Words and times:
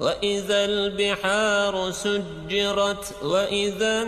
وإذا 0.00 0.64
البحار 0.64 1.90
سجرت 1.90 3.14
وإذا 3.22 4.02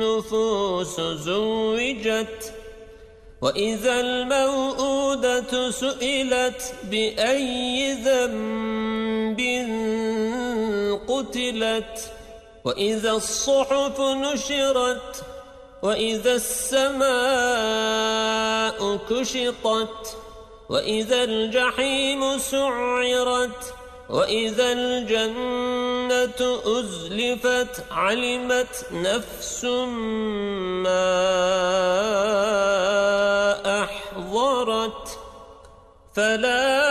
النفوس 0.00 1.00
زوجت 1.00 2.52
وإذا 3.42 4.00
الموءودة 4.00 5.70
سئلت 5.70 6.74
بأي 6.84 7.94
ذنب 7.94 9.40
قتلت 11.08 12.10
وإذا 12.64 13.12
الصحف 13.12 14.00
نشرت 14.00 15.24
وإذا 15.82 16.34
السماء 16.34 17.10
كشطت 19.10 20.16
وإذا 20.68 21.24
الجحيم 21.24 22.38
سعرت 22.38 23.74
وإذا 24.10 24.72
الجنة 24.72 26.60
أزلفت 26.66 27.84
علمت 27.90 28.86
نفس 28.92 29.64
ما 30.84 31.20
أحضرت 33.82 35.18
فلا 36.14 36.90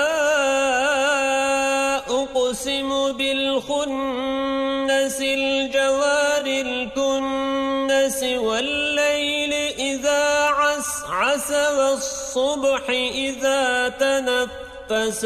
أقسم 2.09 3.11
بالخنس 3.11 5.21
الجوار 5.21 6.45
الكنس 6.45 8.23
والليل 8.23 9.53
إذا 9.79 10.43
عسعس 10.45 11.51
والصبح 11.51 12.89
إذا 12.89 13.89
تنفس 13.89 15.25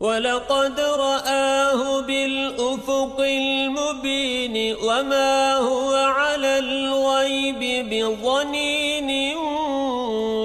ولقد 0.00 0.80
رآه 0.80 2.00
بالأفق 2.00 3.20
المبين 3.20 4.76
وما 4.82 5.56
هو 5.56 5.94
على 5.94 6.58
الغيب 6.58 7.88
بظنين 7.90 9.36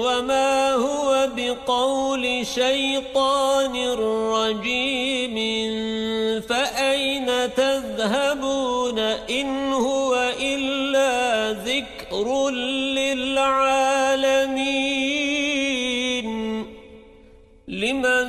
وما 0.04 0.72
هو 0.72 1.28
بقول 1.36 2.46
شيطان 2.46 3.88
رجيم 4.32 5.34
فأين 6.40 7.54
تذهبون 7.54 8.98
إن 9.30 9.72
هو 9.72 10.32
إلا 10.40 11.52
ذكر 11.52 12.50
للعالمين 12.50 13.54
لمن 17.68 18.28